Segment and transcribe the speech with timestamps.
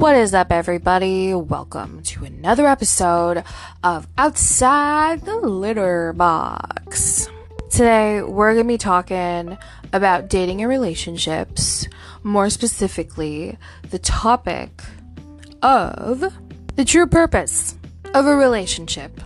[0.00, 1.34] What is up, everybody?
[1.34, 3.44] Welcome to another episode
[3.84, 7.28] of Outside the Litter Box.
[7.68, 9.58] Today, we're going to be talking
[9.92, 11.86] about dating and relationships,
[12.22, 13.58] more specifically,
[13.90, 14.70] the topic
[15.60, 16.32] of
[16.76, 17.76] the true purpose
[18.14, 19.20] of a relationship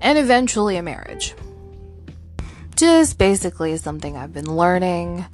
[0.00, 1.34] and eventually a marriage.
[2.76, 5.26] Just basically something I've been learning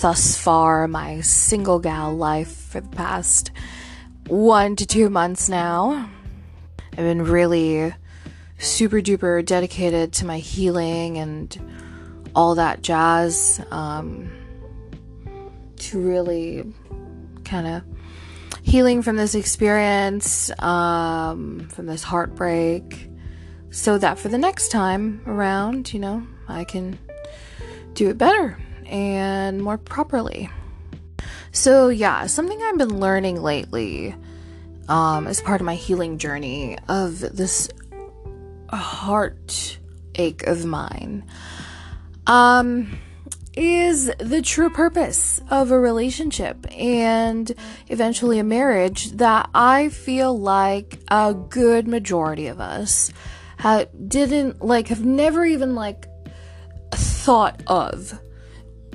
[0.00, 3.52] thus far my single gal life for the past
[4.28, 6.08] one to two months now.
[6.92, 7.94] I've been really
[8.58, 11.58] super duper dedicated to my healing and
[12.34, 14.30] all that jazz um,
[15.76, 16.72] to really
[17.44, 17.82] kind of
[18.62, 23.10] healing from this experience, um, from this heartbreak,
[23.70, 26.98] so that for the next time around, you know, I can
[27.94, 30.48] do it better and more properly.
[31.54, 34.14] So, yeah, something I've been learning lately
[34.88, 37.68] um, as part of my healing journey of this
[38.70, 41.24] heartache of mine
[42.26, 42.98] um,
[43.54, 47.52] is the true purpose of a relationship and
[47.88, 53.12] eventually a marriage that I feel like a good majority of us
[53.58, 56.06] ha- didn't like, have never even like
[56.92, 58.18] thought of.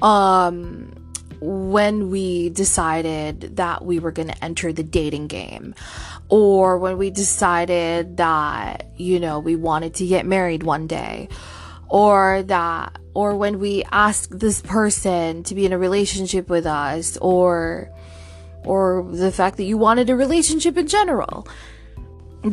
[0.02, 0.97] Um
[1.40, 5.76] when we decided that we were going to enter the dating game
[6.30, 11.30] or when we decided that you know we wanted to get married one day
[11.90, 17.18] or that or when we asked this person to be in a relationship with us
[17.18, 17.90] or
[18.66, 21.48] or the fact that you wanted a relationship in general.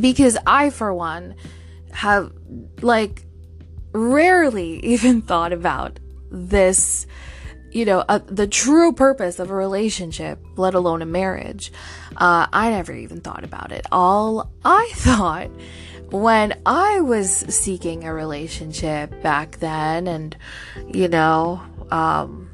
[0.00, 1.34] Because i for one
[1.92, 2.32] have
[2.80, 3.24] like
[3.92, 7.06] rarely even thought about this
[7.74, 11.72] you know, uh, the true purpose of a relationship, let alone a marriage.
[12.16, 13.84] Uh, I never even thought about it.
[13.90, 15.50] All I thought
[16.10, 20.36] when I was seeking a relationship back then, and,
[20.86, 21.60] you know,
[21.90, 22.48] um,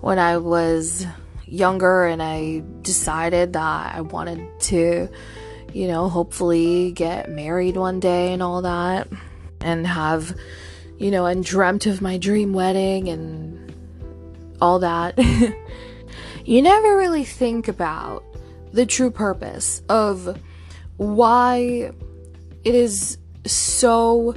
[0.00, 1.04] when I was
[1.44, 5.08] younger and I decided that I wanted to,
[5.72, 9.08] you know, hopefully get married one day and all that,
[9.60, 10.36] and have,
[10.98, 13.67] you know, and dreamt of my dream wedding and
[14.60, 15.18] all that,
[16.44, 18.24] you never really think about
[18.72, 20.38] the true purpose of
[20.96, 21.92] why
[22.64, 24.34] it is so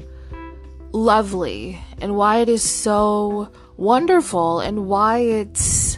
[0.91, 5.97] lovely and why it is so wonderful and why it's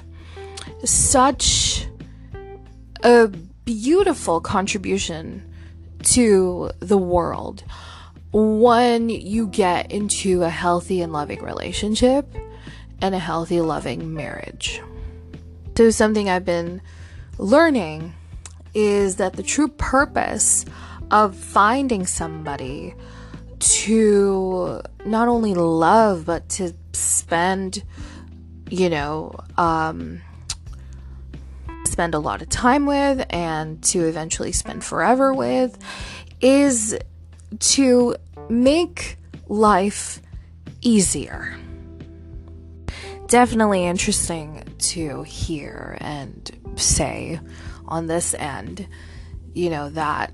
[0.84, 1.88] such
[3.04, 3.28] a
[3.66, 5.44] beautiful contribution
[6.04, 7.64] to the world.
[8.32, 12.34] When you get into a healthy and loving relationship
[13.04, 14.82] and a healthy, loving marriage.
[15.78, 16.82] So, something I've been
[17.38, 18.14] learning
[18.74, 20.66] is that the true purpose
[21.12, 22.96] of finding somebody
[23.60, 27.84] to not only love but to spend,
[28.70, 30.22] you know, um,
[31.86, 35.78] spend a lot of time with and to eventually spend forever with
[36.40, 36.98] is
[37.60, 38.16] to
[38.50, 39.18] make
[39.50, 40.22] life
[40.82, 41.58] easier
[43.34, 47.40] definitely interesting to hear and say
[47.88, 48.88] on this end,
[49.56, 50.32] you know, that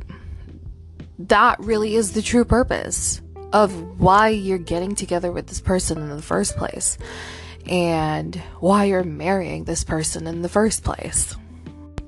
[1.20, 3.22] that really is the true purpose
[3.54, 6.98] of why you're getting together with this person in the first place
[7.70, 11.38] and why you're marrying this person in the first place.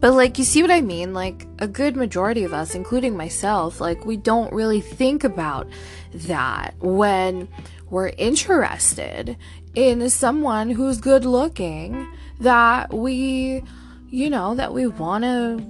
[0.02, 1.13] But like you see what I mean?
[1.13, 5.69] Like a good majority of us, including myself, like we don't really think about
[6.13, 7.47] that when
[7.91, 9.38] we're interested
[9.75, 12.07] in someone who's good looking
[12.40, 13.63] that we,
[14.09, 15.63] you know, that we want to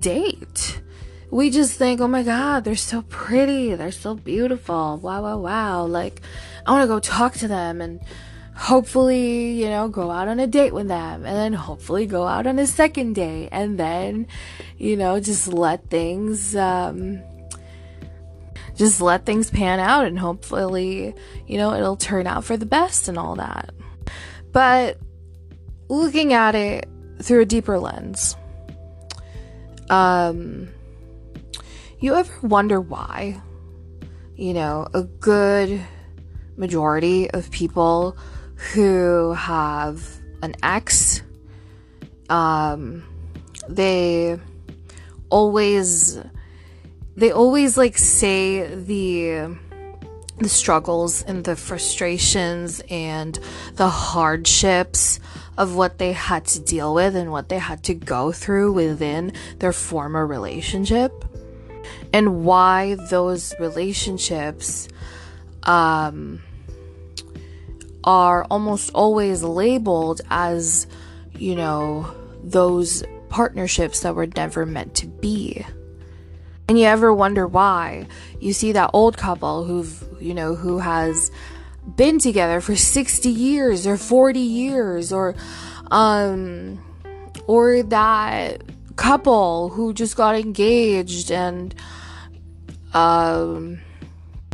[0.00, 0.80] date.
[1.30, 3.74] We just think, oh my God, they're so pretty.
[3.74, 4.96] They're so beautiful.
[4.96, 5.84] Wow, wow, wow.
[5.84, 6.22] Like,
[6.66, 8.00] I want to go talk to them and
[8.56, 12.46] hopefully, you know, go out on a date with them and then hopefully go out
[12.46, 14.26] on a second date and then,
[14.78, 17.22] you know, just let things, um,
[18.78, 21.12] just let things pan out and hopefully,
[21.48, 23.74] you know, it'll turn out for the best and all that.
[24.52, 24.98] But
[25.88, 26.88] looking at it
[27.20, 28.36] through a deeper lens,
[29.90, 30.68] um,
[31.98, 33.42] you ever wonder why,
[34.36, 35.84] you know, a good
[36.56, 38.16] majority of people
[38.72, 40.08] who have
[40.40, 41.22] an ex,
[42.28, 43.02] um,
[43.68, 44.38] they
[45.30, 46.20] always
[47.18, 49.56] they always like say the
[50.38, 53.40] the struggles and the frustrations and
[53.74, 55.18] the hardships
[55.56, 59.32] of what they had to deal with and what they had to go through within
[59.58, 61.24] their former relationship
[62.12, 64.88] and why those relationships
[65.64, 66.40] um,
[68.04, 70.86] are almost always labeled as,
[71.34, 75.66] you know, those partnerships that were never meant to be.
[76.68, 78.06] And you ever wonder why?
[78.40, 81.30] You see that old couple who've, you know, who has
[81.96, 85.34] been together for 60 years or 40 years or
[85.90, 86.84] um
[87.46, 88.60] or that
[88.96, 91.74] couple who just got engaged and
[92.92, 93.78] um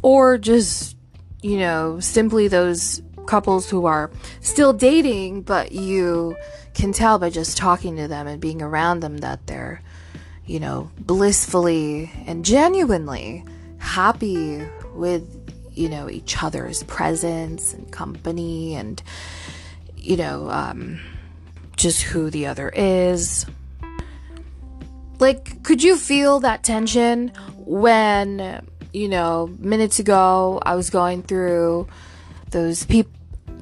[0.03, 0.97] or just
[1.43, 6.37] you know simply those couples who are still dating but you
[6.75, 9.83] can tell by just talking to them and being around them that they're
[10.47, 13.45] you know blissfully and genuinely
[13.79, 14.63] happy
[14.95, 15.45] with
[15.75, 19.03] you know, each other's presence and company and,
[19.97, 21.01] you know, um,
[21.77, 23.45] just who the other is.
[25.19, 31.89] Like, could you feel that tension when, you know, minutes ago I was going through
[32.51, 33.13] those people?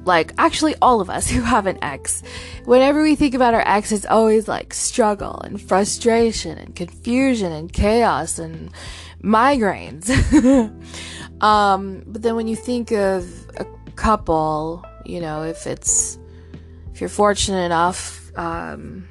[0.05, 2.23] Like, actually, all of us who have an ex,
[2.65, 7.71] whenever we think about our ex, it's always like struggle and frustration and confusion and
[7.71, 8.71] chaos and
[9.23, 10.09] migraines.
[11.43, 13.27] Um, but then when you think of
[13.57, 13.65] a
[13.95, 16.17] couple, you know, if it's
[16.93, 19.07] if you're fortunate enough um,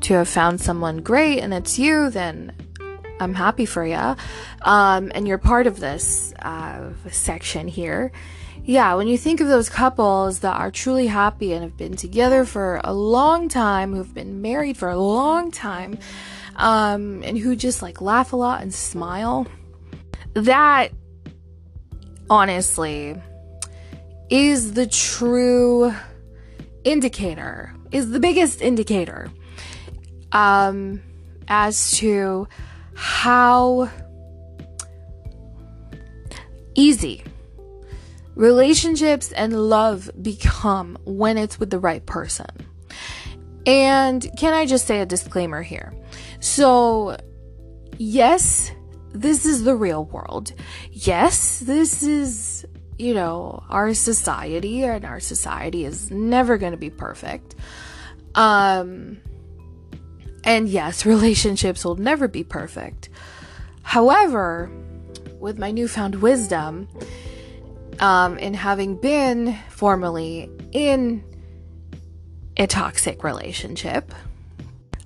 [0.00, 2.52] to have found someone great and it's you, then
[3.20, 4.16] I'm happy for you.
[4.62, 8.10] Um, and you're part of this uh, section here.
[8.64, 12.44] Yeah, when you think of those couples that are truly happy and have been together
[12.44, 15.98] for a long time, who've been married for a long time,
[16.54, 19.48] um, and who just like laugh a lot and smile
[20.34, 20.92] that
[22.30, 23.20] honestly
[24.30, 25.92] is the true
[26.84, 29.28] indicator, is the biggest indicator
[30.30, 31.02] um,
[31.48, 32.46] as to
[32.94, 33.90] how
[36.76, 37.24] easy
[38.34, 42.46] relationships and love become when it's with the right person.
[43.66, 45.94] And can I just say a disclaimer here?
[46.40, 47.16] So,
[47.98, 48.72] yes,
[49.12, 50.52] this is the real world.
[50.90, 52.66] Yes, this is,
[52.98, 57.54] you know, our society, and our society is never going to be perfect.
[58.34, 59.18] Um,
[60.44, 63.10] and yes, relationships will never be perfect.
[63.82, 64.70] However,
[65.38, 66.88] with my newfound wisdom,
[68.02, 71.24] um, in having been formerly in
[72.58, 74.12] a toxic relationship,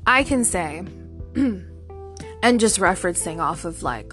[0.04, 0.78] I can say
[1.36, 4.12] and just referencing off of like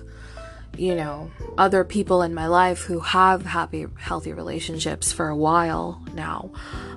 [0.77, 6.01] you know other people in my life who have happy healthy relationships for a while
[6.15, 6.51] now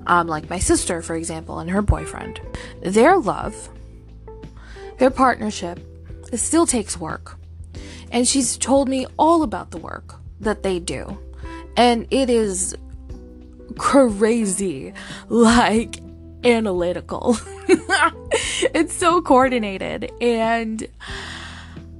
[0.06, 2.40] um, like my sister for example and her boyfriend
[2.80, 3.68] their love
[4.96, 5.78] their partnership
[6.32, 7.38] it still takes work.
[8.10, 11.18] And she's told me all about the work that they do
[11.76, 12.76] and it is
[13.78, 14.92] crazy
[15.28, 15.98] like
[16.44, 17.36] analytical.
[17.68, 20.86] it's so coordinated and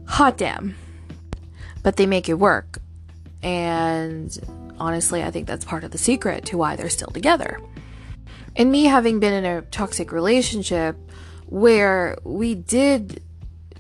[0.07, 0.75] hot damn.
[1.83, 2.79] But they make it work.
[3.43, 4.37] And
[4.79, 7.61] honestly, I think that's part of the secret to why they're still together.
[8.57, 10.97] And me having been in a toxic relationship
[11.47, 13.23] where we did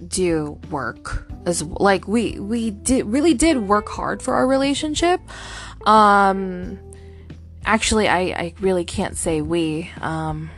[0.06, 5.20] do work as like we we did really did work hard for our relationship.
[5.86, 6.78] Um
[7.64, 10.50] actually I, I really can't say we um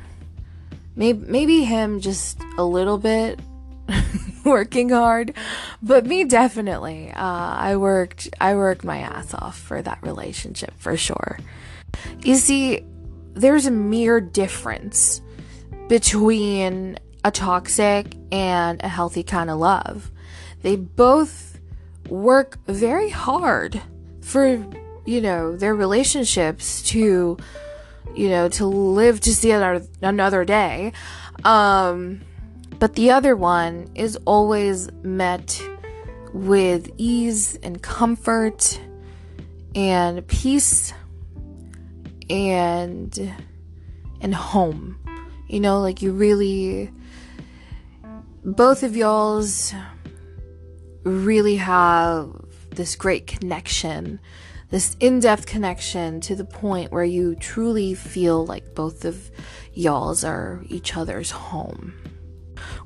[0.96, 3.40] maybe maybe him just a little bit
[4.44, 5.32] working hard
[5.82, 10.96] but me definitely uh, i worked i worked my ass off for that relationship for
[10.96, 11.38] sure.
[12.20, 12.84] You see
[13.34, 15.20] there's a mere difference
[15.88, 20.10] between a toxic and a healthy kind of love
[20.62, 21.58] they both
[22.08, 23.80] work very hard
[24.20, 24.64] for
[25.08, 27.38] you know, their relationships to,
[28.14, 30.92] you know, to live to see another, another day.
[31.44, 32.20] Um,
[32.78, 35.62] but the other one is always met
[36.34, 38.78] with ease and comfort
[39.74, 40.92] and peace
[42.28, 43.34] and
[44.20, 44.98] and home.
[45.46, 46.92] You know, like you really
[48.44, 49.74] both of y'all's
[51.04, 52.30] really have
[52.70, 54.20] this great connection
[54.70, 59.30] this in depth connection to the point where you truly feel like both of
[59.72, 61.94] y'all's are each other's home.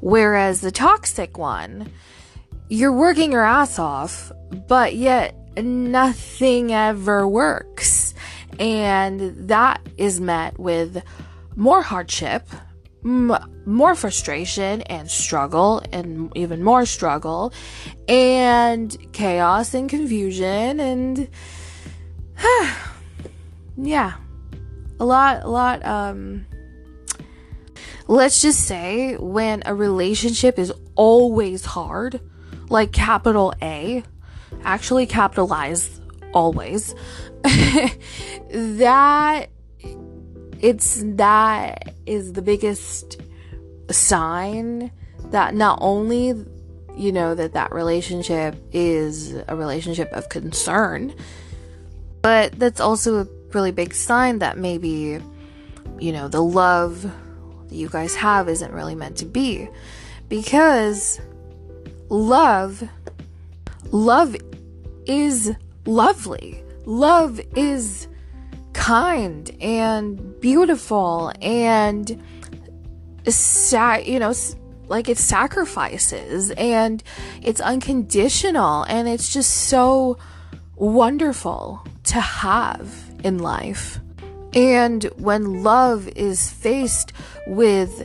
[0.00, 1.90] Whereas the toxic one,
[2.68, 4.30] you're working your ass off,
[4.68, 8.14] but yet nothing ever works.
[8.60, 11.02] And that is met with
[11.56, 12.46] more hardship,
[13.02, 17.52] more frustration and struggle, and even more struggle,
[18.08, 21.28] and chaos and confusion, and
[23.76, 24.14] yeah,
[25.00, 26.46] a lot, a lot, um,
[28.06, 32.20] let's just say when a relationship is always hard,
[32.68, 34.04] like capital A,
[34.62, 36.00] actually capitalize
[36.32, 36.94] always,
[37.42, 39.48] that
[40.62, 43.20] it's that is the biggest
[43.90, 44.90] sign
[45.26, 46.34] that not only
[46.96, 51.14] you know that that relationship is a relationship of concern
[52.22, 55.20] but that's also a really big sign that maybe
[55.98, 59.68] you know the love that you guys have isn't really meant to be.
[60.28, 61.20] Because
[62.08, 62.88] love
[63.90, 64.36] love
[65.06, 65.54] is
[65.86, 66.62] lovely.
[66.84, 68.08] Love is
[68.82, 72.20] kind and beautiful and
[74.04, 74.34] you know
[74.88, 77.04] like it sacrifices and
[77.42, 80.18] it's unconditional and it's just so
[80.74, 84.00] wonderful to have in life.
[84.52, 87.12] And when love is faced
[87.46, 88.04] with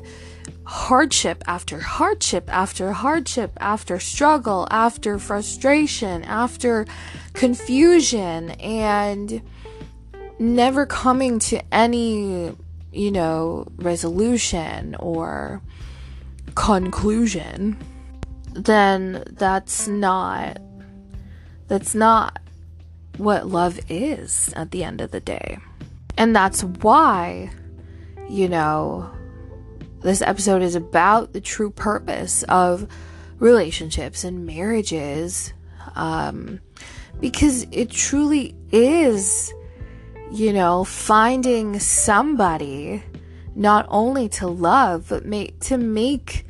[0.64, 6.86] hardship after hardship after hardship after struggle after frustration after
[7.34, 9.42] confusion and
[10.40, 12.56] never coming to any,
[12.92, 15.62] you know, resolution or
[16.56, 17.78] conclusion,
[18.54, 20.58] then that's not
[21.68, 22.40] that's not
[23.18, 25.58] what love is at the end of the day.
[26.18, 27.52] And that's why,
[28.30, 29.12] you know,
[30.02, 32.88] this episode is about the true purpose of
[33.40, 35.54] relationships and marriages.
[35.96, 36.60] Um,
[37.20, 39.52] because it truly is
[40.32, 43.04] you know, finding somebody
[43.56, 46.46] not only to love, but make, to make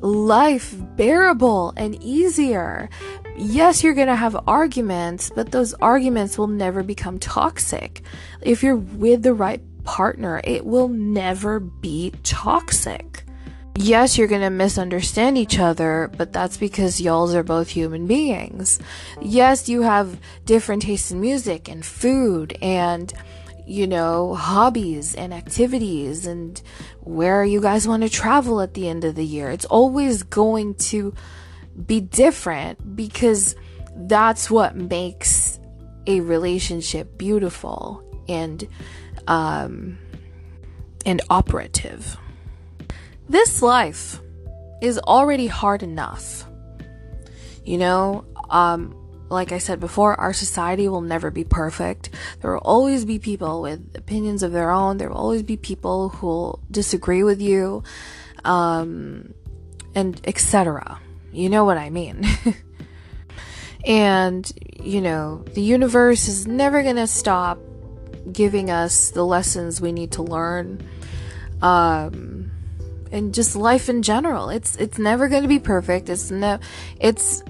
[0.00, 2.88] life bearable and easier.
[3.36, 8.02] Yes, you're going to have arguments, but those arguments will never become toxic.
[8.40, 13.25] If you're with the right partner, it will never be toxic
[13.78, 18.78] yes, you're gonna misunderstand each other, but that's because y'all are both human beings.
[19.20, 23.12] Yes, you have different tastes in music and food and,
[23.66, 26.60] you know, hobbies and activities and
[27.00, 29.50] where you guys want to travel at the end of the year.
[29.50, 31.14] It's always going to
[31.86, 33.56] be different because
[33.94, 35.58] that's what makes
[36.06, 38.66] a relationship beautiful and,
[39.26, 39.98] um,
[41.04, 42.16] and operative.
[43.28, 44.20] This life
[44.80, 46.44] is already hard enough.
[47.64, 48.94] You know, um,
[49.28, 52.10] like I said before, our society will never be perfect.
[52.40, 54.98] There will always be people with opinions of their own.
[54.98, 57.82] There will always be people who will disagree with you,
[58.44, 59.34] um,
[59.94, 61.00] and etc.
[61.32, 62.24] You know what I mean.
[63.84, 67.58] and, you know, the universe is never going to stop
[68.30, 70.86] giving us the lessons we need to learn.
[71.62, 72.35] Um,
[73.12, 74.48] and just life in general.
[74.48, 76.08] It's it's never going to be perfect.
[76.08, 76.58] It's no
[77.00, 77.42] it's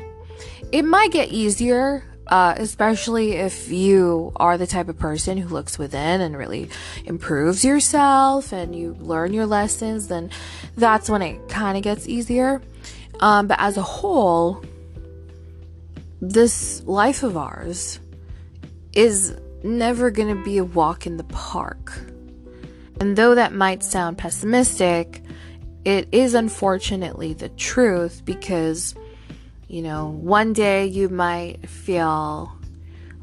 [0.73, 5.79] it might get easier uh, especially if you are the type of person who looks
[5.79, 6.69] within and really
[7.05, 10.31] improves yourself and you learn your lessons, then
[10.77, 12.61] that's when it kind of gets easier.
[13.21, 14.65] Um, but as a whole,
[16.21, 18.01] this life of ours
[18.93, 21.93] is never going to be a walk in the park.
[23.01, 25.23] And though that might sound pessimistic,
[25.87, 28.97] it is unfortunately the truth because,
[29.69, 32.53] you know, one day you might feel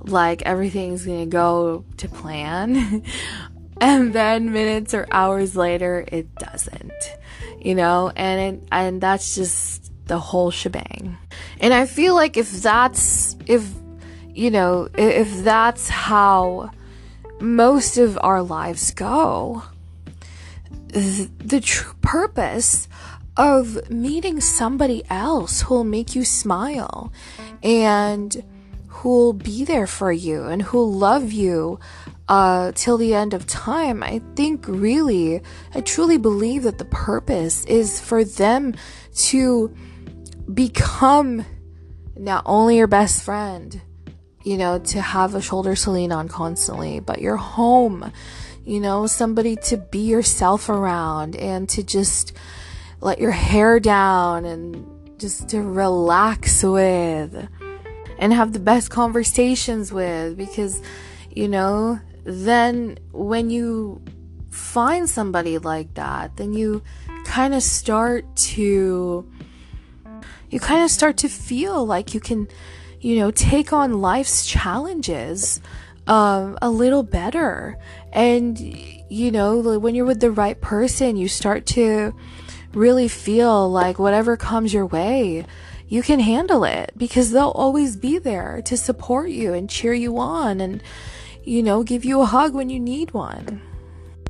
[0.06, 3.04] like everything's gonna go to plan,
[3.82, 6.94] and then minutes or hours later, it doesn't,
[7.60, 11.18] you know, and it, and that's just the whole shebang.
[11.60, 13.70] And I feel like if that's, if,
[14.34, 16.72] you know, if that's how
[17.42, 19.64] most of our lives go,
[20.94, 22.88] the true purpose
[23.36, 27.12] of meeting somebody else who'll make you smile
[27.64, 28.44] and
[28.88, 31.80] who'll be there for you and who'll love you
[32.30, 34.04] uh, till the end of time.
[34.04, 35.42] I think really,
[35.74, 38.76] I truly believe that the purpose is for them
[39.16, 39.76] to
[40.54, 41.46] become
[42.16, 43.82] not only your best friend,
[44.44, 48.12] you know, to have a shoulder to lean on constantly, but your home
[48.66, 52.34] you know, somebody to be yourself around and to just
[53.02, 54.86] let your hair down and
[55.20, 57.48] just to relax with
[58.18, 60.82] and have the best conversations with because,
[61.30, 64.02] you know, then when you
[64.50, 66.82] find somebody like that, then you
[67.26, 69.30] kind of start to
[70.50, 72.48] you kind of start to feel like you can,
[73.04, 75.60] you know, take on life's challenges
[76.08, 77.78] um, a little better.
[78.14, 82.16] And, you know, when you're with the right person, you start to
[82.74, 85.46] really feel like whatever comes your way,
[85.88, 90.18] you can handle it because they'll always be there to support you and cheer you
[90.18, 90.82] on and,
[91.44, 93.62] you know, give you a hug when you need one.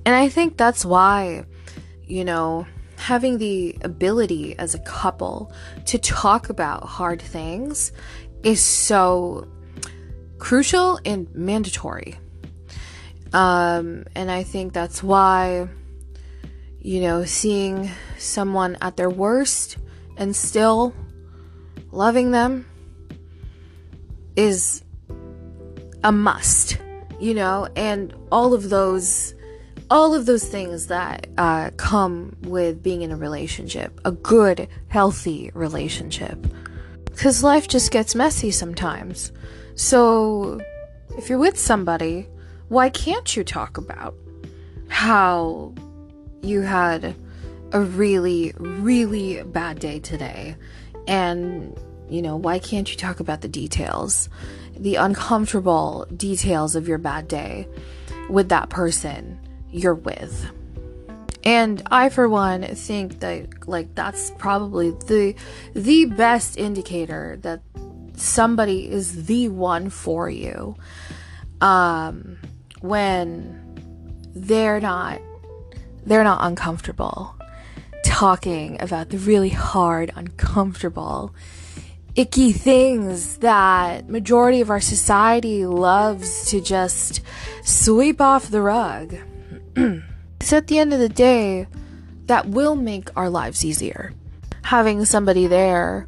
[0.04, 1.46] And I think that's why,
[2.06, 2.66] you know,
[2.98, 5.52] having the ability as a couple
[5.86, 7.92] to talk about hard things
[8.44, 9.48] is so
[10.38, 12.18] crucial and mandatory.
[13.32, 15.68] Um, and I think that's why,
[16.80, 19.78] you know, seeing someone at their worst
[20.18, 20.94] and still
[21.92, 22.68] loving them
[24.36, 24.84] is
[26.04, 26.78] a must,
[27.20, 29.34] you know, and all of those
[29.90, 35.52] all of those things that uh, come with being in a relationship, a good, healthy
[35.54, 36.48] relationship.
[37.14, 39.32] Because life just gets messy sometimes.
[39.76, 40.60] So,
[41.18, 42.28] if you're with somebody,
[42.68, 44.16] why can't you talk about
[44.90, 45.74] how
[46.42, 47.16] you had
[47.72, 50.56] a really, really bad day today?
[51.08, 51.78] And,
[52.10, 54.30] you know, why can't you talk about the details,
[54.78, 57.68] the uncomfortable details of your bad day
[58.30, 59.40] with that person?
[59.74, 60.52] you're with.
[61.44, 65.36] And I for one think that like that's probably the
[65.74, 67.62] the best indicator that
[68.16, 70.76] somebody is the one for you.
[71.60, 72.38] Um
[72.82, 73.60] when
[74.34, 75.22] they're not
[76.06, 77.36] they're not uncomfortable
[78.04, 81.34] talking about the really hard, uncomfortable,
[82.16, 87.22] icky things that majority of our society loves to just
[87.64, 89.16] sweep off the rug.
[90.54, 91.66] At the end of the day,
[92.28, 94.14] that will make our lives easier.
[94.62, 96.08] Having somebody there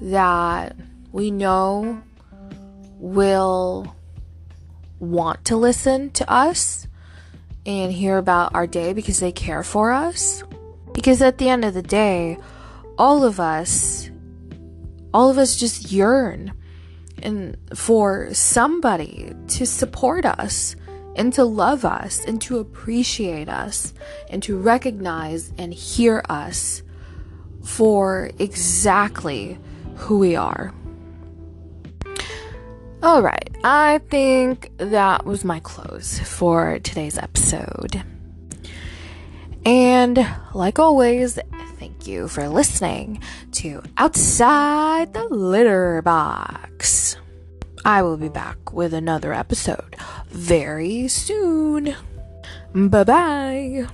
[0.00, 0.74] that
[1.12, 2.02] we know
[2.98, 3.94] will
[4.98, 6.88] want to listen to us
[7.64, 10.42] and hear about our day because they care for us.
[10.92, 12.36] Because at the end of the day,
[12.98, 14.10] all of us,
[15.14, 16.52] all of us just yearn
[17.22, 20.74] and for somebody to support us
[21.16, 23.94] and to love us and to appreciate us
[24.30, 26.82] and to recognize and hear us
[27.62, 29.58] for exactly
[29.96, 30.74] who we are.
[33.02, 38.02] All right, I think that was my close for today's episode.
[39.66, 41.38] And like always,
[41.78, 43.20] thank you for listening
[43.52, 47.16] to Outside the Litter Box.
[47.84, 49.96] I will be back with another episode
[50.28, 51.94] very soon.
[52.74, 53.86] Bye bye.